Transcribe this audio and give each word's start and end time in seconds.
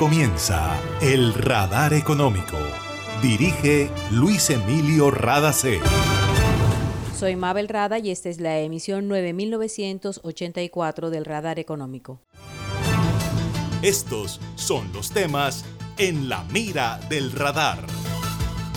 comienza 0.00 0.80
El 1.02 1.34
Radar 1.34 1.92
Económico. 1.92 2.56
Dirige 3.20 3.90
Luis 4.10 4.48
Emilio 4.48 5.10
Radacé. 5.10 5.78
Soy 7.14 7.36
Mabel 7.36 7.68
Rada 7.68 7.98
y 7.98 8.10
esta 8.10 8.30
es 8.30 8.40
la 8.40 8.60
emisión 8.60 9.08
9984 9.08 11.10
del 11.10 11.26
Radar 11.26 11.58
Económico. 11.58 12.18
Estos 13.82 14.40
son 14.54 14.90
los 14.94 15.10
temas 15.10 15.66
en 15.98 16.30
la 16.30 16.44
mira 16.44 16.98
del 17.10 17.30
radar. 17.32 17.84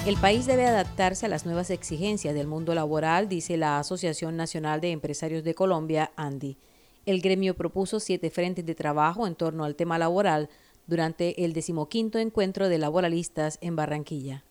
El 0.06 0.18
país 0.18 0.46
debe 0.46 0.66
adaptarse 0.66 1.28
a 1.28 1.30
las 1.30 1.46
nuevas 1.46 1.70
exigencias 1.70 2.36
del 2.36 2.48
mundo 2.48 2.76
laboral, 2.76 3.30
dice 3.30 3.56
la 3.56 3.80
Asociación 3.80 4.36
Nacional 4.36 4.82
de 4.82 4.92
Empresarios 4.92 5.46
de 5.46 5.56
Colombia, 5.56 6.12
ANDI. 6.18 6.58
El 7.06 7.22
gremio 7.22 7.56
propuso 7.56 8.02
siete 8.02 8.30
frentes 8.30 8.66
de 8.66 8.76
trabajo 8.76 9.26
en 9.26 9.36
torno 9.36 9.64
al 9.64 9.76
tema 9.76 9.98
laboral 9.98 10.50
durante 10.88 11.46
el 11.46 11.54
decimoquinto 11.54 12.20
encuentro 12.20 12.70
de 12.70 12.78
laboralistas 12.78 13.58
en 13.62 13.76
Barranquilla. 13.76 14.44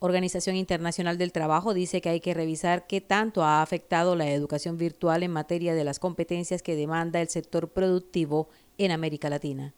Organización 0.00 0.54
Internacional 0.54 1.18
del 1.18 1.32
Trabajo 1.32 1.74
dice 1.74 2.00
que 2.00 2.08
hay 2.08 2.20
que 2.20 2.34
revisar 2.34 2.86
qué 2.86 3.00
tanto 3.00 3.42
ha 3.42 3.62
afectado 3.62 4.14
la 4.14 4.30
educación 4.30 4.78
virtual 4.78 5.24
en 5.24 5.32
materia 5.32 5.74
de 5.74 5.82
las 5.82 5.98
competencias 5.98 6.62
que 6.62 6.76
demanda 6.76 7.20
el 7.20 7.28
sector 7.28 7.68
productivo 7.70 8.48
en 8.78 8.92
América 8.92 9.28
Latina. 9.28 9.74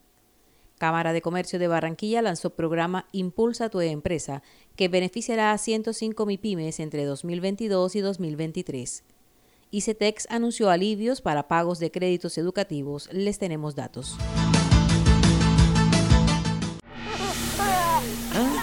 Cámara 0.77 1.13
de 1.13 1.23
Comercio 1.23 1.59
de 1.59 1.69
Barranquilla 1.69 2.23
lanzó 2.23 2.51
programa 2.51 3.07
Impulsa 3.13 3.71
tu 3.71 3.81
empresa, 3.81 4.43
que 4.77 4.89
beneficiará 4.89 5.53
a 5.53 5.59
105 5.59 6.27
MIPIMES 6.27 6.81
entre 6.81 7.05
2022 7.05 7.97
y 7.97 8.01
2023. 8.01 9.05
ICETEX 9.73 10.27
anunció 10.31 10.69
alivios 10.69 11.21
para 11.21 11.49
pagos 11.49 11.79
de 11.79 11.91
créditos 11.91 12.39
educativos. 12.39 13.09
Les 13.13 13.39
tenemos 13.39 13.75
datos. 13.75 14.17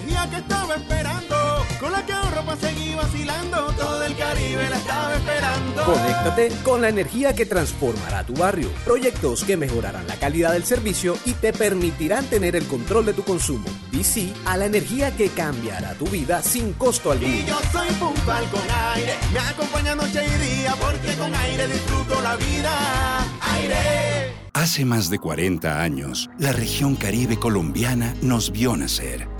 Energía 0.00 0.30
que 0.30 0.36
estaba 0.36 0.74
esperando, 0.74 1.36
con 1.78 1.92
la 1.92 2.06
que 2.06 2.12
ahorro 2.12 2.42
para 2.44 2.60
seguir 2.60 2.96
vacilando, 2.96 3.72
todo 3.76 4.02
el 4.04 4.16
Caribe 4.16 4.68
la 4.70 4.76
estaba 4.76 5.14
esperando. 5.14 5.84
Conéctate 5.84 6.48
con 6.62 6.80
la 6.80 6.88
energía 6.88 7.34
que 7.34 7.46
transformará 7.46 8.24
tu 8.24 8.34
barrio. 8.34 8.70
Proyectos 8.84 9.44
que 9.44 9.56
mejorarán 9.56 10.06
la 10.06 10.16
calidad 10.16 10.52
del 10.52 10.64
servicio 10.64 11.16
y 11.26 11.32
te 11.32 11.52
permitirán 11.52 12.24
tener 12.26 12.56
el 12.56 12.66
control 12.66 13.06
de 13.06 13.14
tu 13.14 13.24
consumo. 13.24 13.66
Y 13.92 14.04
sí 14.04 14.32
a 14.46 14.56
la 14.56 14.66
energía 14.66 15.16
que 15.16 15.28
cambiará 15.28 15.94
tu 15.94 16.06
vida 16.06 16.42
sin 16.42 16.72
costo 16.74 17.12
alguno. 17.12 17.32
Y 17.32 17.44
yo 17.44 17.58
soy 17.72 17.88
puntual 17.94 18.44
con 18.50 18.62
aire, 18.94 19.14
me 19.32 19.40
acompaña 19.40 19.94
noche 19.94 20.24
y 20.24 20.60
día, 20.60 20.74
porque 20.80 21.14
con 21.16 21.34
aire 21.34 21.66
disfruto 21.66 22.20
la 22.22 22.36
vida. 22.36 22.70
Aire. 23.54 24.32
Hace 24.52 24.84
más 24.84 25.08
de 25.10 25.18
40 25.18 25.80
años, 25.80 26.28
la 26.38 26.52
región 26.52 26.96
caribe 26.96 27.38
colombiana 27.38 28.14
nos 28.20 28.50
vio 28.50 28.76
nacer 28.76 29.39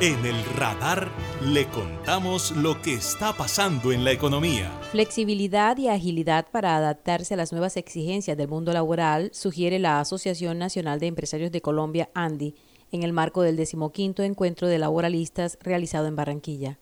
En 0.00 0.26
el 0.26 0.44
radar 0.56 1.10
le 1.42 1.66
contamos 1.68 2.50
lo 2.54 2.82
que 2.82 2.92
está 2.92 3.32
pasando 3.32 3.92
en 3.92 4.04
la 4.04 4.12
economía. 4.12 4.70
Flexibilidad 4.90 5.78
y 5.78 5.88
agilidad 5.88 6.46
para 6.52 6.76
adaptarse 6.76 7.32
a 7.32 7.36
las 7.38 7.50
nuevas 7.50 7.78
exigencias 7.78 8.36
del 8.36 8.48
mundo 8.48 8.74
laboral, 8.74 9.30
sugiere 9.32 9.78
la 9.78 9.98
Asociación 9.98 10.58
Nacional 10.58 11.00
de 11.00 11.06
Empresarios 11.06 11.50
de 11.50 11.62
Colombia, 11.62 12.10
ANDI, 12.12 12.54
en 12.92 13.04
el 13.04 13.14
marco 13.14 13.40
del 13.40 13.56
decimoquinto 13.56 14.22
encuentro 14.22 14.68
de 14.68 14.78
laboralistas 14.78 15.58
realizado 15.62 16.08
en 16.08 16.16
Barranquilla. 16.16 16.78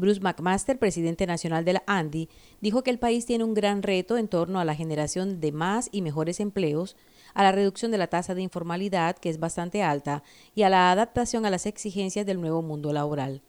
Bruce 0.00 0.20
McMaster, 0.20 0.78
presidente 0.78 1.26
nacional 1.26 1.64
de 1.64 1.74
la 1.74 1.82
ANDI, 1.86 2.28
dijo 2.60 2.82
que 2.82 2.90
el 2.90 2.98
país 2.98 3.26
tiene 3.26 3.44
un 3.44 3.54
gran 3.54 3.82
reto 3.82 4.16
en 4.16 4.28
torno 4.28 4.58
a 4.58 4.64
la 4.64 4.74
generación 4.74 5.40
de 5.40 5.52
más 5.52 5.88
y 5.92 6.02
mejores 6.02 6.40
empleos, 6.40 6.96
a 7.34 7.42
la 7.42 7.52
reducción 7.52 7.90
de 7.90 7.98
la 7.98 8.08
tasa 8.08 8.34
de 8.34 8.42
informalidad, 8.42 9.16
que 9.18 9.28
es 9.28 9.38
bastante 9.38 9.82
alta, 9.82 10.22
y 10.54 10.62
a 10.62 10.70
la 10.70 10.90
adaptación 10.90 11.46
a 11.46 11.50
las 11.50 11.66
exigencias 11.66 12.26
del 12.26 12.40
nuevo 12.40 12.62
mundo 12.62 12.92
laboral. 12.92 13.42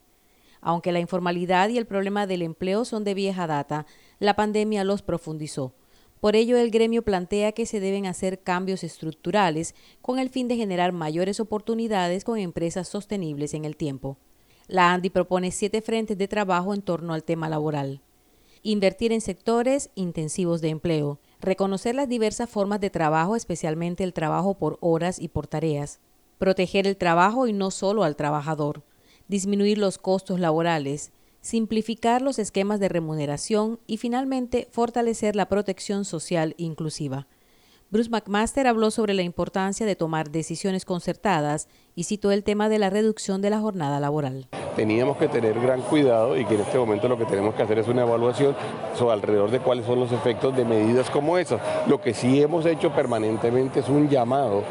Aunque 0.59 0.91
la 0.91 0.99
informalidad 0.99 1.69
y 1.69 1.77
el 1.77 1.87
problema 1.87 2.27
del 2.27 2.43
empleo 2.43 2.85
son 2.85 3.03
de 3.03 3.15
vieja 3.15 3.47
data, 3.47 3.87
la 4.19 4.35
pandemia 4.35 4.83
los 4.83 5.01
profundizó. 5.01 5.73
Por 6.19 6.35
ello, 6.35 6.57
el 6.57 6.69
gremio 6.69 7.01
plantea 7.01 7.51
que 7.53 7.65
se 7.65 7.79
deben 7.79 8.05
hacer 8.05 8.43
cambios 8.43 8.83
estructurales 8.83 9.73
con 10.03 10.19
el 10.19 10.29
fin 10.29 10.47
de 10.47 10.55
generar 10.55 10.91
mayores 10.91 11.39
oportunidades 11.39 12.23
con 12.23 12.37
empresas 12.37 12.87
sostenibles 12.87 13.55
en 13.55 13.65
el 13.65 13.75
tiempo. 13.75 14.17
La 14.71 14.93
ANDI 14.93 15.09
propone 15.09 15.51
siete 15.51 15.81
frentes 15.81 16.17
de 16.17 16.29
trabajo 16.29 16.73
en 16.73 16.81
torno 16.81 17.13
al 17.13 17.25
tema 17.25 17.49
laboral. 17.49 17.99
Invertir 18.63 19.11
en 19.11 19.19
sectores 19.19 19.89
intensivos 19.95 20.61
de 20.61 20.69
empleo, 20.69 21.19
reconocer 21.41 21.93
las 21.93 22.07
diversas 22.07 22.49
formas 22.49 22.79
de 22.79 22.89
trabajo, 22.89 23.35
especialmente 23.35 24.05
el 24.05 24.13
trabajo 24.13 24.53
por 24.53 24.77
horas 24.79 25.19
y 25.19 25.27
por 25.27 25.45
tareas, 25.45 25.99
proteger 26.37 26.87
el 26.87 26.95
trabajo 26.95 27.47
y 27.47 27.53
no 27.53 27.69
solo 27.69 28.05
al 28.05 28.15
trabajador, 28.15 28.81
disminuir 29.27 29.77
los 29.77 29.97
costos 29.97 30.39
laborales, 30.39 31.11
simplificar 31.41 32.21
los 32.21 32.39
esquemas 32.39 32.79
de 32.79 32.87
remuneración. 32.87 33.77
Y 33.87 33.97
finalmente 33.97 34.69
fortalecer 34.71 35.35
la 35.35 35.49
protección 35.49 36.05
social 36.05 36.53
inclusiva. 36.55 37.27
Bruce 37.91 38.09
McMaster 38.09 38.67
habló 38.67 38.89
sobre 38.89 39.13
la 39.13 39.21
importancia 39.21 39.85
de 39.85 39.97
tomar 39.97 40.31
decisiones 40.31 40.85
concertadas 40.85 41.67
y 41.93 42.05
citó 42.05 42.31
el 42.31 42.45
tema 42.45 42.69
de 42.69 42.79
la 42.79 42.89
reducción 42.89 43.41
de 43.41 43.49
la 43.49 43.59
jornada 43.59 43.99
laboral. 43.99 44.47
Teníamos 44.77 45.17
que 45.17 45.27
tener 45.27 45.59
gran 45.59 45.81
cuidado 45.81 46.37
y 46.37 46.45
que 46.45 46.55
en 46.55 46.61
este 46.61 46.77
momento 46.77 47.09
lo 47.09 47.17
que 47.17 47.25
tenemos 47.25 47.53
que 47.53 47.63
hacer 47.63 47.79
es 47.79 47.89
una 47.89 48.03
evaluación 48.03 48.55
sobre 48.97 49.15
alrededor 49.15 49.51
de 49.51 49.59
cuáles 49.59 49.85
son 49.85 49.99
los 49.99 50.13
efectos 50.13 50.55
de 50.55 50.63
medidas 50.63 51.09
como 51.09 51.37
esas. 51.37 51.59
Lo 51.85 51.99
que 51.99 52.13
sí 52.13 52.41
hemos 52.41 52.65
hecho 52.65 52.93
permanentemente 52.93 53.81
es 53.81 53.89
un 53.89 54.07
llamado 54.07 54.63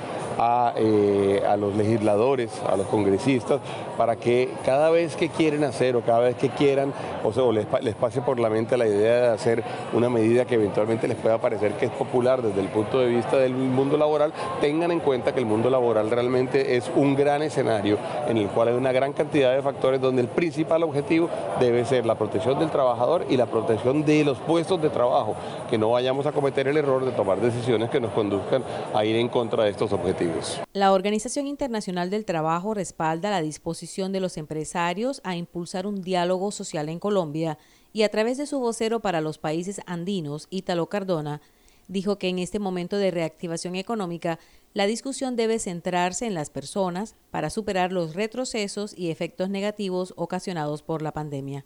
eh, 0.77 1.43
a, 1.47 1.57
los 1.59 1.77
legisladores, 1.77 2.51
a 2.67 2.75
los 2.77 2.87
congresistas, 2.87 3.61
para 3.99 4.17
que 4.17 4.49
cada 4.65 4.89
vez 4.89 5.15
que 5.15 5.29
quieren 5.29 5.65
hacer 5.65 5.97
o 5.97 6.01
cada 6.01 6.21
vez 6.21 6.37
que 6.37 6.49
quieran, 6.49 6.95
o, 7.23 7.33
sea, 7.33 7.45
les, 7.53 7.67
les, 7.83 7.95
pase 7.95 8.23
por 8.23 8.41
la 8.41 8.49
mente 8.49 8.79
la 8.79 8.87
idea 8.87 9.21
de 9.21 9.29
hacer 9.29 9.63
una 9.93 10.09
medida 10.09 10.47
que 10.47 10.55
eventualmente 10.55 11.07
les 11.09 11.19
pueda 11.19 11.37
parecer 11.39 11.73
que 11.73 11.87
es 11.87 11.93
popular 11.93 12.41
desde 12.41 12.61
el 12.63 12.69
punto 12.69 13.01
de 13.01 13.09
vista 13.09 13.37
del 13.37 13.53
mundo 13.53 13.99
laboral, 13.99 14.33
tengan 14.63 14.91
en 14.93 15.01
cuenta 15.01 15.35
que 15.35 15.41
el 15.41 15.47
mundo 15.47 15.69
laboral 15.69 16.11
realmente 16.11 16.77
es 16.77 16.91
un 16.97 17.15
gran 17.15 17.43
escenario 17.43 17.99
en 18.27 18.39
el 18.39 18.49
cual 18.49 18.69
hay 18.69 18.75
una 18.75 18.93
gran 18.93 19.13
cantidad 19.13 19.55
de 19.55 19.61
factores 19.61 20.01
donde 20.01 20.23
el 20.23 20.29
principal 20.29 20.83
objetivo 20.85 21.29
debe 21.59 21.85
ser 21.85 22.07
la 22.07 22.15
protección 22.15 22.59
del 22.59 22.71
trabajador 22.71 23.27
y 23.29 23.37
la 23.37 23.47
protección 23.47 24.05
de 24.07 24.25
los 24.25 24.39
puestos 24.39 24.81
de 24.81 24.89
trabajo, 24.89 25.35
que 25.69 25.77
no 25.77 25.91
vayamos 25.91 26.25
a 26.25 26.33
cometer 26.33 26.67
el 26.67 26.79
error 26.79 27.05
de 27.05 27.13
tomar 27.13 27.41
decisiones 27.41 27.91
que 27.91 28.01
nos 28.01 28.13
conduzcan 28.13 28.63
a 28.95 29.05
ir 29.05 29.17
en 29.17 29.29
contra 29.29 29.65
de 29.65 29.71
estos 29.71 29.93
objetivos. 29.93 30.30
La 30.73 30.93
Organización 30.93 31.47
Internacional 31.47 32.11
del 32.11 32.25
Trabajo 32.25 32.75
respalda 32.75 33.31
la 33.31 33.43
disposición 33.43 34.13
de 34.13 34.21
los 34.21 34.37
empresarios 34.37 35.21
a 35.25 35.37
impulsar 35.37 35.87
un 35.87 36.03
diálogo 36.03 36.51
social 36.51 36.89
en 36.89 36.99
Colombia 36.99 37.59
y 37.93 38.03
a 38.03 38.09
través 38.09 38.39
de 38.39 38.47
su 38.47 38.61
vocero 38.61 39.01
para 39.01 39.21
los 39.21 39.39
países 39.39 39.81
andinos, 39.87 40.47
Ítalo 40.51 40.89
Cardona, 40.89 41.41
dijo 41.89 42.19
que 42.19 42.29
en 42.29 42.39
este 42.39 42.59
momento 42.61 42.97
de 42.97 43.11
reactivación 43.11 43.75
económica 43.75 44.39
la 44.73 44.87
discusión 44.87 45.35
debe 45.35 45.59
centrarse 45.59 46.27
en 46.27 46.35
las 46.35 46.51
personas 46.51 47.17
para 47.33 47.51
superar 47.51 47.91
los 47.91 48.15
retrocesos 48.15 48.97
y 48.97 49.11
efectos 49.11 49.51
negativos 49.51 50.15
ocasionados 50.17 50.83
por 50.83 51.03
la 51.03 51.13
pandemia. 51.13 51.65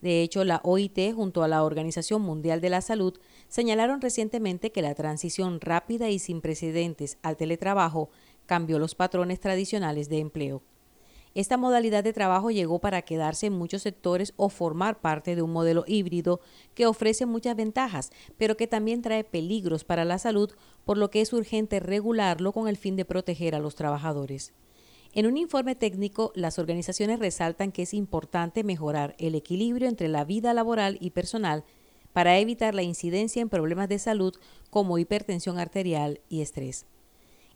De 0.00 0.22
hecho, 0.22 0.44
la 0.44 0.60
OIT 0.62 1.12
junto 1.14 1.42
a 1.42 1.48
la 1.48 1.64
Organización 1.64 2.22
Mundial 2.22 2.60
de 2.60 2.70
la 2.70 2.80
Salud 2.80 3.18
señalaron 3.48 4.00
recientemente 4.00 4.70
que 4.70 4.82
la 4.82 4.94
transición 4.94 5.60
rápida 5.60 6.08
y 6.08 6.18
sin 6.18 6.40
precedentes 6.40 7.18
al 7.22 7.36
teletrabajo 7.36 8.10
cambió 8.46 8.78
los 8.78 8.94
patrones 8.94 9.40
tradicionales 9.40 10.08
de 10.08 10.18
empleo. 10.18 10.62
Esta 11.34 11.56
modalidad 11.56 12.02
de 12.02 12.12
trabajo 12.12 12.50
llegó 12.50 12.80
para 12.80 13.02
quedarse 13.02 13.46
en 13.46 13.52
muchos 13.52 13.82
sectores 13.82 14.32
o 14.36 14.48
formar 14.48 15.00
parte 15.00 15.36
de 15.36 15.42
un 15.42 15.52
modelo 15.52 15.84
híbrido 15.86 16.40
que 16.74 16.86
ofrece 16.86 17.26
muchas 17.26 17.54
ventajas, 17.54 18.10
pero 18.36 18.56
que 18.56 18.66
también 18.66 19.02
trae 19.02 19.24
peligros 19.24 19.84
para 19.84 20.04
la 20.04 20.18
salud, 20.18 20.50
por 20.84 20.96
lo 20.96 21.10
que 21.10 21.20
es 21.20 21.32
urgente 21.32 21.80
regularlo 21.80 22.52
con 22.52 22.66
el 22.66 22.76
fin 22.76 22.96
de 22.96 23.04
proteger 23.04 23.54
a 23.54 23.60
los 23.60 23.74
trabajadores. 23.74 24.52
En 25.14 25.26
un 25.26 25.36
informe 25.36 25.74
técnico, 25.74 26.32
las 26.34 26.58
organizaciones 26.58 27.18
resaltan 27.18 27.72
que 27.72 27.82
es 27.82 27.94
importante 27.94 28.62
mejorar 28.62 29.14
el 29.18 29.34
equilibrio 29.34 29.88
entre 29.88 30.08
la 30.08 30.24
vida 30.24 30.52
laboral 30.52 30.98
y 31.00 31.10
personal 31.10 31.64
para 32.12 32.38
evitar 32.38 32.74
la 32.74 32.82
incidencia 32.82 33.40
en 33.40 33.48
problemas 33.48 33.88
de 33.88 33.98
salud 33.98 34.34
como 34.70 34.98
hipertensión 34.98 35.58
arterial 35.58 36.20
y 36.28 36.42
estrés. 36.42 36.86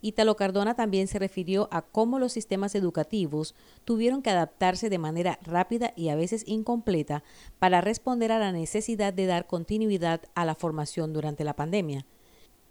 Ítalo 0.04 0.34
Cardona 0.34 0.74
también 0.74 1.06
se 1.06 1.20
refirió 1.20 1.68
a 1.70 1.82
cómo 1.82 2.18
los 2.18 2.32
sistemas 2.32 2.74
educativos 2.74 3.54
tuvieron 3.84 4.20
que 4.20 4.30
adaptarse 4.30 4.90
de 4.90 4.98
manera 4.98 5.38
rápida 5.42 5.92
y 5.94 6.08
a 6.08 6.16
veces 6.16 6.42
incompleta 6.46 7.22
para 7.60 7.80
responder 7.80 8.32
a 8.32 8.40
la 8.40 8.50
necesidad 8.50 9.12
de 9.12 9.26
dar 9.26 9.46
continuidad 9.46 10.22
a 10.34 10.44
la 10.44 10.56
formación 10.56 11.12
durante 11.12 11.44
la 11.44 11.54
pandemia. 11.54 12.04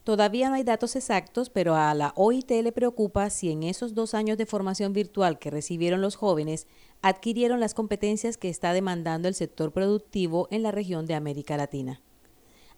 Todavía 0.03 0.50
no 0.50 0.56
hay 0.56 0.63
datos 0.63 0.95
exactos, 0.95 1.51
pero 1.51 1.75
a 1.75 1.94
la 1.94 2.12
OIT 2.15 2.50
le 2.63 2.71
preocupa 2.71 3.30
si 3.30 3.51
en 3.51 3.62
esos 3.62 3.94
dos 3.94 4.15
años 4.15 4.38
de 4.38 4.48
formación 4.48 4.94
virtual 4.94 5.38
que 5.38 5.51
recibieron 5.51 6.01
los 6.01 6.15
jóvenes 6.15 6.68
adquirieron 7.03 7.59
las 7.59 7.75
competencias 7.75 8.38
que 8.38 8.50
está 8.50 8.74
demandando 8.74 9.27
el 9.27 9.36
sector 9.36 9.71
productivo 9.71 10.48
en 10.50 10.63
la 10.63 10.71
región 10.71 11.06
de 11.06 11.13
América 11.13 11.56
Latina. 11.56 12.01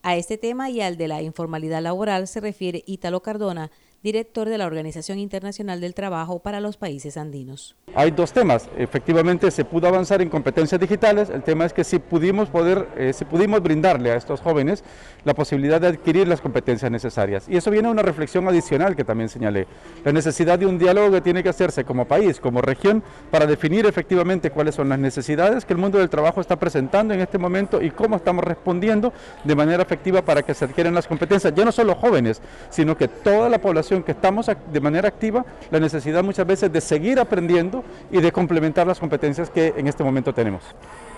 A 0.02 0.18
este 0.18 0.38
tema 0.38 0.70
y 0.70 0.82
al 0.82 0.98
de 0.98 1.08
la 1.08 1.22
informalidad 1.22 1.82
laboral 1.82 2.28
se 2.28 2.42
refiere 2.42 2.84
Ítalo 2.86 3.22
Cardona, 3.22 3.72
director 4.04 4.50
de 4.50 4.58
la 4.58 4.66
Organización 4.66 5.18
Internacional 5.18 5.80
del 5.80 5.94
Trabajo 5.94 6.40
para 6.40 6.60
los 6.60 6.76
Países 6.76 7.16
Andinos. 7.16 7.78
Hay 7.96 8.12
dos 8.12 8.34
temas. 8.34 8.70
Efectivamente, 8.78 9.50
se 9.50 9.64
pudo 9.64 9.88
avanzar 9.88 10.22
en 10.22 10.30
competencias 10.30 10.80
digitales. 10.80 11.30
El 11.30 11.42
tema 11.42 11.66
es 11.66 11.72
que 11.72 11.86
si 11.86 12.00
pudimos, 12.00 12.50
poder, 12.50 12.90
eh, 12.98 13.14
si 13.14 13.24
pudimos 13.24 13.64
brindarle 13.64 14.12
a 14.12 14.16
estos 14.16 14.42
jóvenes 14.42 14.84
la 15.24 15.34
posibilidad 15.34 15.80
de 15.80 15.88
adquirir 15.88 16.28
las 16.28 16.42
competencias 16.42 16.92
necesarias. 16.92 17.46
Y 17.48 17.56
eso 17.56 17.72
viene 17.72 17.88
a 17.88 17.92
una 17.92 18.02
reflexión 18.02 18.46
adicional 18.50 18.98
que 18.98 19.06
también 19.06 19.30
señalé. 19.30 19.68
La 20.04 20.12
necesidad 20.12 20.60
de 20.60 20.66
un 20.66 20.78
diálogo 20.78 21.12
que 21.12 21.22
tiene 21.22 21.42
que 21.42 21.50
hacerse 21.50 21.86
como 21.86 22.06
país, 22.06 22.42
como 22.42 22.62
región, 22.62 23.02
para 23.32 23.46
definir 23.46 23.86
efectivamente 23.86 24.52
cuáles 24.52 24.76
son 24.76 24.90
las 24.90 25.00
necesidades 25.00 25.64
que 25.64 25.72
el 25.72 25.80
mundo 25.80 25.98
del 25.98 26.10
trabajo 26.10 26.42
está 26.42 26.58
presentando 26.58 27.14
en 27.14 27.22
este 27.22 27.38
momento 27.38 27.82
y 27.82 27.90
cómo 27.92 28.18
estamos 28.18 28.44
respondiendo 28.44 29.14
de 29.46 29.56
manera 29.56 29.82
efectiva 29.82 30.22
para 30.22 30.44
que 30.44 30.54
se 30.54 30.66
adquieran 30.66 30.94
las 30.94 31.08
competencias, 31.08 31.54
ya 31.56 31.64
no 31.64 31.72
solo 31.72 31.96
jóvenes, 31.96 32.42
sino 32.70 32.98
que 32.98 33.08
toda 33.08 33.48
la 33.48 33.60
población 33.60 33.93
que 34.02 34.14
estamos 34.14 34.50
de 34.72 34.80
manera 34.80 35.08
activa, 35.08 35.46
la 35.70 35.80
necesidad 35.80 36.24
muchas 36.24 36.48
veces 36.48 36.72
de 36.72 36.82
seguir 36.82 37.20
aprendiendo 37.20 37.84
y 38.12 38.22
de 38.22 38.32
complementar 38.32 38.88
las 38.88 39.00
competencias 39.00 39.50
que 39.50 39.74
en 39.78 39.88
este 39.88 40.04
momento 40.04 40.34
tenemos. 40.34 40.64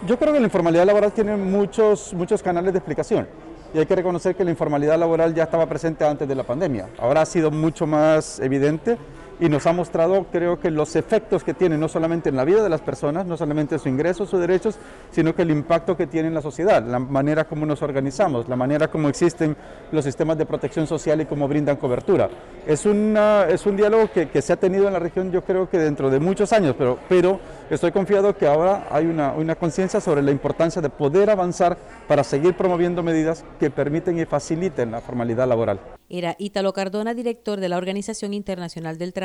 Yo 0.05 0.19
creo 0.19 0.33
que 0.33 0.39
la 0.39 0.45
informalidad 0.45 0.85
laboral 0.85 1.13
tiene 1.13 1.37
muchos, 1.37 2.13
muchos 2.13 2.43
canales 2.43 2.73
de 2.73 2.79
explicación 2.79 3.27
y 3.73 3.79
hay 3.79 3.85
que 3.85 3.95
reconocer 3.95 4.35
que 4.35 4.43
la 4.43 4.51
informalidad 4.51 4.97
laboral 4.97 5.33
ya 5.33 5.43
estaba 5.43 5.65
presente 5.65 6.05
antes 6.05 6.27
de 6.27 6.33
la 6.33 6.43
pandemia. 6.43 6.87
Ahora 6.97 7.21
ha 7.21 7.25
sido 7.25 7.51
mucho 7.51 7.85
más 7.85 8.39
evidente 8.39 8.97
y 9.39 9.49
nos 9.49 9.65
ha 9.67 9.73
mostrado, 9.73 10.25
creo 10.31 10.59
que 10.59 10.71
los 10.71 10.95
efectos 10.95 11.43
que 11.43 11.53
tiene 11.53 11.77
no 11.77 11.87
solamente 11.87 12.29
en 12.29 12.35
la 12.35 12.45
vida 12.45 12.63
de 12.63 12.69
las 12.69 12.81
personas, 12.81 13.25
no 13.25 13.35
solamente 13.35 13.77
su 13.79 13.89
ingreso, 13.89 14.25
sus 14.25 14.39
derechos, 14.39 14.77
sino 15.11 15.35
que 15.35 15.41
el 15.41 15.51
impacto 15.51 15.97
que 15.97 16.07
tiene 16.07 16.29
en 16.29 16.33
la 16.33 16.41
sociedad, 16.41 16.83
la 16.83 16.99
manera 16.99 17.45
como 17.45 17.65
nos 17.65 17.81
organizamos, 17.81 18.47
la 18.47 18.55
manera 18.55 18.87
como 18.87 19.09
existen 19.09 19.55
los 19.91 20.05
sistemas 20.05 20.37
de 20.37 20.45
protección 20.45 20.87
social 20.87 21.19
y 21.21 21.25
cómo 21.25 21.47
brindan 21.47 21.75
cobertura. 21.75 22.29
Es, 22.65 22.85
una, 22.85 23.45
es 23.49 23.65
un 23.65 23.75
diálogo 23.75 24.09
que, 24.11 24.29
que, 24.29 24.41
se 24.41 24.53
ha 24.53 24.57
tenido 24.57 24.87
en 24.87 24.93
la 24.93 24.99
región 24.99 25.31
yo 25.31 25.43
creo 25.43 25.69
que 25.69 25.77
dentro 25.77 26.09
de 26.09 26.19
muchos 26.19 26.53
años, 26.53 26.75
pero, 26.77 26.97
pero 27.09 27.39
estoy 27.69 27.91
confiado 27.91 28.35
que 28.35 28.47
ahora 28.47 28.87
hay 28.89 29.05
una, 29.05 29.33
una 29.33 29.55
conciencia 29.55 29.99
sobre 29.99 30.21
la 30.21 30.31
importancia 30.31 30.81
de 30.81 30.89
poder 30.89 31.29
avanzar 31.29 31.77
para 32.07 32.23
seguir 32.23 32.55
promoviendo 32.55 33.03
medidas 33.03 33.43
que 33.59 33.69
permiten 33.69 34.17
y 34.17 34.25
faciliten 34.25 34.91
la 34.91 35.01
formalidad 35.01 35.47
laboral. 35.47 35.79
Era 36.07 36.35
Ítalo 36.37 36.71
Cardona, 36.71 37.15
director 37.15 37.59
de 37.59 37.67
la 37.67 37.77
Organización 37.77 38.33
Internacional 38.33 38.99
del 38.99 39.11
Trabajo 39.11 39.24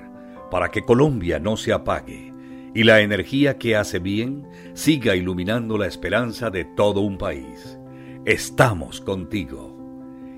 para 0.51 0.69
que 0.69 0.83
Colombia 0.83 1.39
no 1.39 1.57
se 1.57 1.73
apague 1.73 2.31
y 2.73 2.83
la 2.83 3.01
energía 3.01 3.57
que 3.57 3.75
hace 3.75 3.99
bien 3.99 4.47
siga 4.73 5.15
iluminando 5.15 5.77
la 5.77 5.87
esperanza 5.87 6.49
de 6.49 6.65
todo 6.65 7.01
un 7.01 7.17
país. 7.17 7.77
Estamos 8.25 9.01
contigo. 9.01 9.77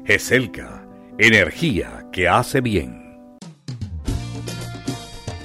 GESELCA, 0.05 0.87
energía 1.17 2.07
que 2.11 2.27
hace 2.27 2.61
bien. 2.61 3.37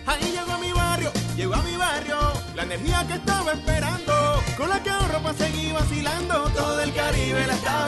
Ahí 0.06 0.32
llegó 0.32 0.59
mi 0.59 0.73
barrio, 0.73 1.11
llegó 1.37 1.55
a 1.55 1.62
mi 1.62 1.76
barrio, 1.76 2.16
la 2.57 2.62
energía 2.62 3.04
que 3.07 3.14
estaba 3.14 3.52
esperando, 3.52 4.12
con 4.57 4.69
la 4.69 4.83
que 4.83 4.90
ahorro 4.90 5.21
para 5.21 5.35
seguir 5.35 5.73
vacilando, 5.75 6.35
todo 6.54 6.81
el 6.81 6.93
Caribe 6.93 7.47
la 7.47 7.54
estaba. 7.54 7.88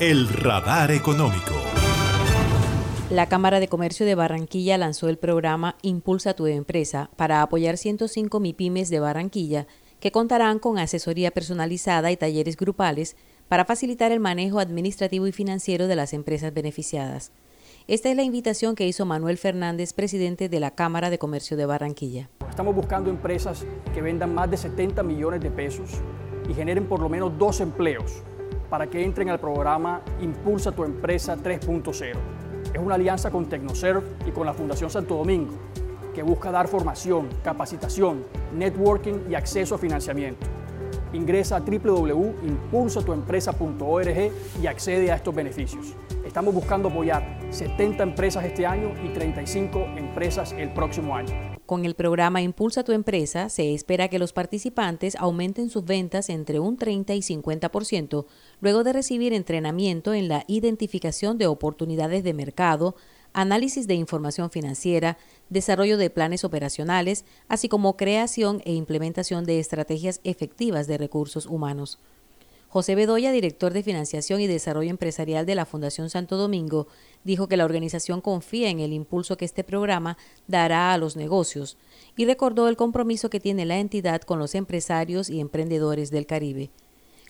el 0.00 0.30
radar 0.30 0.92
económico. 0.92 1.52
La 3.10 3.26
Cámara 3.26 3.60
de 3.60 3.68
Comercio 3.68 4.06
de 4.06 4.14
Barranquilla 4.14 4.78
lanzó 4.78 5.10
el 5.10 5.18
programa 5.18 5.76
Impulsa 5.82 6.32
tu 6.32 6.46
empresa 6.46 7.10
para 7.16 7.42
apoyar 7.42 7.76
105 7.76 8.40
MIPIMES 8.40 8.88
de 8.88 8.98
Barranquilla 8.98 9.66
que 10.00 10.10
contarán 10.10 10.58
con 10.58 10.78
asesoría 10.78 11.32
personalizada 11.32 12.10
y 12.10 12.16
talleres 12.16 12.56
grupales 12.56 13.14
para 13.48 13.66
facilitar 13.66 14.10
el 14.10 14.20
manejo 14.20 14.58
administrativo 14.58 15.26
y 15.26 15.32
financiero 15.32 15.86
de 15.86 15.96
las 15.96 16.14
empresas 16.14 16.54
beneficiadas. 16.54 17.30
Esta 17.86 18.08
es 18.08 18.16
la 18.16 18.22
invitación 18.22 18.76
que 18.76 18.88
hizo 18.88 19.04
Manuel 19.04 19.36
Fernández, 19.36 19.92
presidente 19.92 20.48
de 20.48 20.60
la 20.60 20.70
Cámara 20.70 21.10
de 21.10 21.18
Comercio 21.18 21.58
de 21.58 21.66
Barranquilla. 21.66 22.30
Estamos 22.48 22.74
buscando 22.74 23.10
empresas 23.10 23.66
que 23.92 24.00
vendan 24.00 24.34
más 24.34 24.50
de 24.50 24.56
70 24.56 25.02
millones 25.02 25.42
de 25.42 25.50
pesos 25.50 25.90
y 26.48 26.54
generen 26.54 26.86
por 26.86 27.00
lo 27.00 27.10
menos 27.10 27.36
dos 27.36 27.60
empleos 27.60 28.22
para 28.70 28.86
que 28.86 29.04
entren 29.04 29.28
al 29.28 29.38
programa 29.40 30.00
Impulsa 30.20 30.72
tu 30.72 30.84
empresa 30.84 31.36
3.0. 31.36 32.16
Es 32.72 32.80
una 32.80 32.94
alianza 32.94 33.30
con 33.30 33.44
Tecnoserv 33.46 34.04
y 34.26 34.30
con 34.30 34.46
la 34.46 34.54
Fundación 34.54 34.88
Santo 34.88 35.16
Domingo, 35.16 35.52
que 36.14 36.22
busca 36.22 36.50
dar 36.52 36.68
formación, 36.68 37.28
capacitación, 37.42 38.24
networking 38.56 39.28
y 39.28 39.34
acceso 39.34 39.74
a 39.74 39.78
financiamiento. 39.78 40.46
Ingresa 41.12 41.56
a 41.56 41.60
www.impulsatuempresa.org 41.60 44.32
y 44.62 44.66
accede 44.68 45.10
a 45.10 45.16
estos 45.16 45.34
beneficios. 45.34 45.96
Estamos 46.24 46.54
buscando 46.54 46.88
apoyar 46.88 47.39
70 47.50 48.02
empresas 48.02 48.44
este 48.44 48.66
año 48.66 48.92
y 49.04 49.08
35 49.12 49.80
empresas 49.96 50.52
el 50.52 50.72
próximo 50.72 51.16
año. 51.16 51.32
Con 51.66 51.84
el 51.84 51.94
programa 51.94 52.42
Impulsa 52.42 52.82
tu 52.82 52.90
empresa 52.90 53.48
se 53.48 53.74
espera 53.74 54.08
que 54.08 54.18
los 54.18 54.32
participantes 54.32 55.14
aumenten 55.16 55.70
sus 55.70 55.84
ventas 55.84 56.28
entre 56.28 56.58
un 56.58 56.76
30 56.76 57.14
y 57.14 57.20
50% 57.20 58.26
luego 58.60 58.82
de 58.82 58.92
recibir 58.92 59.32
entrenamiento 59.32 60.12
en 60.12 60.28
la 60.28 60.44
identificación 60.48 61.38
de 61.38 61.46
oportunidades 61.46 62.24
de 62.24 62.34
mercado, 62.34 62.96
análisis 63.32 63.86
de 63.86 63.94
información 63.94 64.50
financiera, 64.50 65.16
desarrollo 65.48 65.96
de 65.96 66.10
planes 66.10 66.42
operacionales, 66.42 67.24
así 67.48 67.68
como 67.68 67.96
creación 67.96 68.62
e 68.64 68.72
implementación 68.72 69.44
de 69.44 69.60
estrategias 69.60 70.20
efectivas 70.24 70.88
de 70.88 70.98
recursos 70.98 71.46
humanos. 71.46 72.00
José 72.70 72.94
Bedoya, 72.94 73.32
director 73.32 73.72
de 73.72 73.82
Financiación 73.82 74.40
y 74.40 74.46
Desarrollo 74.46 74.90
Empresarial 74.90 75.44
de 75.44 75.56
la 75.56 75.66
Fundación 75.66 76.08
Santo 76.08 76.36
Domingo, 76.36 76.86
dijo 77.24 77.48
que 77.48 77.56
la 77.56 77.64
organización 77.64 78.20
confía 78.20 78.70
en 78.70 78.78
el 78.78 78.92
impulso 78.92 79.36
que 79.36 79.44
este 79.44 79.64
programa 79.64 80.16
dará 80.46 80.92
a 80.92 80.98
los 80.98 81.16
negocios 81.16 81.76
y 82.16 82.26
recordó 82.26 82.68
el 82.68 82.76
compromiso 82.76 83.28
que 83.28 83.40
tiene 83.40 83.66
la 83.66 83.80
entidad 83.80 84.22
con 84.22 84.38
los 84.38 84.54
empresarios 84.54 85.30
y 85.30 85.40
emprendedores 85.40 86.12
del 86.12 86.26
Caribe. 86.26 86.70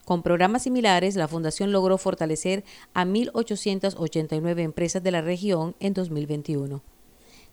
Con 0.04 0.22
programas 0.22 0.64
similares, 0.64 1.16
la 1.16 1.26
Fundación 1.26 1.72
logró 1.72 1.96
fortalecer 1.96 2.62
a 2.92 3.06
1.889 3.06 4.60
empresas 4.60 5.02
de 5.02 5.10
la 5.10 5.22
región 5.22 5.74
en 5.80 5.94
2021. 5.94 6.82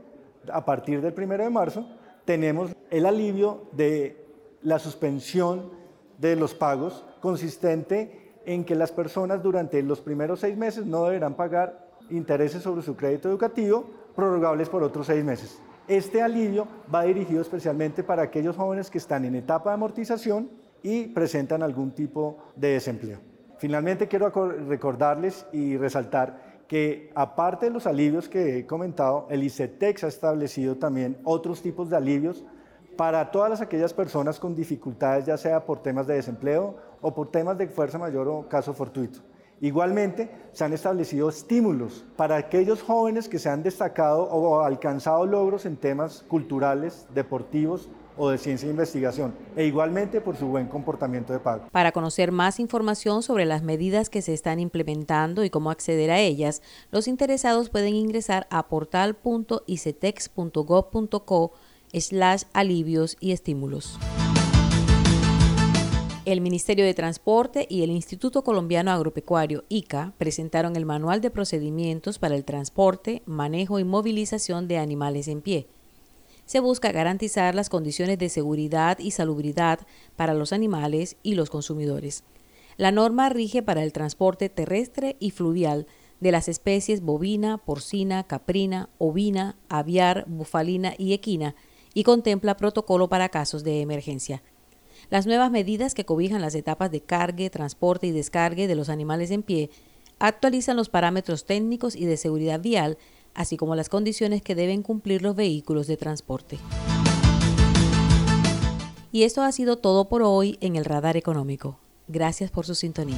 a 0.51 0.65
partir 0.65 0.99
del 0.99 1.13
1 1.17 1.37
de 1.37 1.49
marzo, 1.49 1.87
tenemos 2.25 2.75
el 2.91 3.05
alivio 3.05 3.69
de 3.71 4.25
la 4.61 4.77
suspensión 4.77 5.71
de 6.17 6.35
los 6.35 6.53
pagos 6.53 7.05
consistente 7.21 8.33
en 8.45 8.65
que 8.65 8.75
las 8.75 8.91
personas 8.91 9.41
durante 9.41 9.81
los 9.83 10.01
primeros 10.01 10.41
seis 10.41 10.57
meses 10.57 10.85
no 10.85 11.05
deberán 11.05 11.35
pagar 11.35 11.87
intereses 12.09 12.61
sobre 12.61 12.81
su 12.81 12.97
crédito 12.97 13.29
educativo 13.29 13.85
prorrogables 14.17 14.67
por 14.67 14.83
otros 14.83 15.07
seis 15.07 15.23
meses. 15.23 15.61
Este 15.87 16.21
alivio 16.21 16.67
va 16.93 17.03
dirigido 17.03 17.41
especialmente 17.41 18.03
para 18.03 18.23
aquellos 18.23 18.57
jóvenes 18.57 18.91
que 18.91 18.97
están 18.97 19.23
en 19.23 19.35
etapa 19.35 19.69
de 19.69 19.75
amortización 19.75 20.49
y 20.83 21.07
presentan 21.07 21.63
algún 21.63 21.91
tipo 21.91 22.37
de 22.57 22.73
desempleo. 22.73 23.19
Finalmente 23.57 24.09
quiero 24.09 24.29
recordarles 24.67 25.45
y 25.53 25.77
resaltar 25.77 26.57
que 26.67 27.09
aparte 27.15 27.67
de 27.67 27.71
los 27.71 27.87
alivios 27.87 28.27
que 28.27 28.57
he 28.59 28.65
comentado, 28.65 29.27
el 29.29 29.43
ICETEX 29.43 30.03
ha 30.03 30.07
establecido 30.07 30.75
también 30.75 31.17
otros 31.23 31.61
tipos 31.61 31.89
de 31.89 31.95
alivios 31.95 32.43
para 32.97 33.31
todas 33.31 33.61
aquellas 33.61 33.93
personas 33.93 34.39
con 34.39 34.55
dificultades, 34.55 35.25
ya 35.25 35.37
sea 35.37 35.65
por 35.65 35.81
temas 35.81 36.05
de 36.05 36.15
desempleo 36.15 36.75
o 36.99 37.15
por 37.15 37.31
temas 37.31 37.57
de 37.57 37.67
fuerza 37.67 37.97
mayor 37.97 38.27
o 38.27 38.49
caso 38.49 38.73
fortuito. 38.73 39.19
Igualmente, 39.59 40.29
se 40.53 40.63
han 40.63 40.73
establecido 40.73 41.29
estímulos 41.29 42.05
para 42.15 42.37
aquellos 42.37 42.81
jóvenes 42.81 43.27
que 43.27 43.39
se 43.39 43.49
han 43.49 43.63
destacado 43.63 44.23
o 44.23 44.61
alcanzado 44.61 45.25
logros 45.25 45.65
en 45.65 45.77
temas 45.77 46.23
culturales, 46.27 47.07
deportivos 47.13 47.89
o 48.17 48.29
de 48.29 48.37
ciencia 48.37 48.67
e 48.67 48.71
investigación, 48.71 49.33
e 49.55 49.65
igualmente 49.65 50.19
por 50.21 50.35
su 50.35 50.45
buen 50.47 50.67
comportamiento 50.67 51.33
de 51.33 51.39
pago. 51.39 51.65
Para 51.71 51.91
conocer 51.91 52.31
más 52.31 52.59
información 52.59 53.23
sobre 53.23 53.45
las 53.45 53.63
medidas 53.63 54.09
que 54.09 54.21
se 54.21 54.33
están 54.33 54.59
implementando 54.59 55.43
y 55.43 55.49
cómo 55.49 55.71
acceder 55.71 56.11
a 56.11 56.19
ellas, 56.19 56.61
los 56.91 57.07
interesados 57.07 57.69
pueden 57.69 57.95
ingresar 57.95 58.45
a 58.49 58.67
portal.icetex.gov.co 58.67 61.51
slash 61.93 62.43
alivios 62.53 63.15
y 63.19 63.31
estímulos. 63.31 63.97
El 66.27 66.41
Ministerio 66.41 66.83
de 66.83 66.93
Transporte 66.93 67.67
y 67.69 67.83
el 67.83 67.89
Instituto 67.89 68.43
Colombiano 68.43 68.91
Agropecuario, 68.91 69.63
ICA, 69.69 70.13
presentaron 70.17 70.75
el 70.75 70.85
Manual 70.85 71.21
de 71.21 71.31
Procedimientos 71.31 72.19
para 72.19 72.35
el 72.35 72.43
Transporte, 72.43 73.23
Manejo 73.25 73.79
y 73.79 73.85
Movilización 73.85 74.67
de 74.67 74.77
Animales 74.77 75.29
en 75.29 75.39
Pie. 75.41 75.69
Se 76.45 76.59
busca 76.59 76.91
garantizar 76.91 77.55
las 77.55 77.69
condiciones 77.69 78.19
de 78.19 78.27
seguridad 78.27 78.99
y 78.99 79.11
salubridad 79.11 79.79
para 80.17 80.33
los 80.33 80.51
animales 80.51 81.15
y 81.23 81.35
los 81.35 81.49
consumidores. 81.49 82.25
La 82.75 82.91
norma 82.91 83.29
rige 83.29 83.63
para 83.63 83.81
el 83.81 83.93
transporte 83.93 84.49
terrestre 84.49 85.15
y 85.21 85.31
fluvial 85.31 85.87
de 86.19 86.33
las 86.33 86.49
especies 86.49 86.99
bovina, 86.99 87.57
porcina, 87.57 88.27
caprina, 88.27 88.89
ovina, 88.97 89.55
aviar, 89.69 90.25
bufalina 90.27 90.93
y 90.97 91.13
equina 91.13 91.55
y 91.93 92.03
contempla 92.03 92.57
protocolo 92.57 93.07
para 93.07 93.29
casos 93.29 93.63
de 93.63 93.79
emergencia. 93.79 94.43
Las 95.09 95.25
nuevas 95.25 95.51
medidas 95.51 95.93
que 95.93 96.05
cobijan 96.05 96.41
las 96.41 96.53
etapas 96.53 96.91
de 96.91 97.01
cargue, 97.01 97.49
transporte 97.49 98.07
y 98.07 98.11
descargue 98.11 98.67
de 98.67 98.75
los 98.75 98.89
animales 98.89 99.31
en 99.31 99.41
pie 99.41 99.69
actualizan 100.19 100.75
los 100.75 100.89
parámetros 100.89 101.45
técnicos 101.45 101.95
y 101.95 102.05
de 102.05 102.17
seguridad 102.17 102.59
vial, 102.59 102.97
así 103.33 103.55
como 103.55 103.75
las 103.75 103.87
condiciones 103.87 104.41
que 104.41 104.55
deben 104.55 104.83
cumplir 104.83 105.21
los 105.21 105.35
vehículos 105.35 105.87
de 105.87 105.95
transporte. 105.95 106.57
Y 109.11 109.23
esto 109.23 109.43
ha 109.43 109.51
sido 109.51 109.77
todo 109.77 110.09
por 110.09 110.23
hoy 110.23 110.57
en 110.59 110.75
el 110.75 110.83
Radar 110.83 111.15
Económico. 111.15 111.79
Gracias 112.07 112.51
por 112.51 112.65
su 112.65 112.75
sintonía. 112.75 113.17